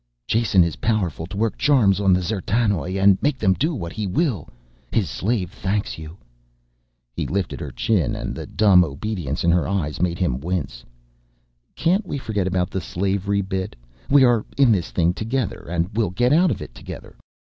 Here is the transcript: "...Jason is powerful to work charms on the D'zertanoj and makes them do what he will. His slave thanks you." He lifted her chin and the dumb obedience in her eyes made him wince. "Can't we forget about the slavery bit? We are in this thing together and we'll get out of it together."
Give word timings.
"...Jason 0.27 0.63
is 0.63 0.77
powerful 0.77 1.27
to 1.27 1.37
work 1.37 1.59
charms 1.59 1.99
on 1.99 2.11
the 2.11 2.19
D'zertanoj 2.21 2.95
and 2.97 3.21
makes 3.21 3.37
them 3.39 3.53
do 3.53 3.75
what 3.75 3.93
he 3.93 4.07
will. 4.07 4.49
His 4.91 5.07
slave 5.11 5.51
thanks 5.51 5.99
you." 5.99 6.17
He 7.15 7.27
lifted 7.27 7.59
her 7.59 7.69
chin 7.69 8.15
and 8.15 8.33
the 8.33 8.47
dumb 8.47 8.83
obedience 8.83 9.43
in 9.43 9.51
her 9.51 9.67
eyes 9.67 10.01
made 10.01 10.17
him 10.17 10.39
wince. 10.39 10.83
"Can't 11.75 12.07
we 12.07 12.17
forget 12.17 12.47
about 12.47 12.71
the 12.71 12.81
slavery 12.81 13.41
bit? 13.41 13.75
We 14.09 14.23
are 14.23 14.43
in 14.57 14.71
this 14.71 14.89
thing 14.89 15.13
together 15.13 15.67
and 15.69 15.87
we'll 15.93 16.09
get 16.09 16.33
out 16.33 16.49
of 16.49 16.63
it 16.63 16.73
together." 16.73 17.15